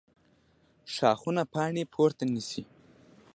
[0.93, 2.63] ښاخونه پاڼې پورته نیسي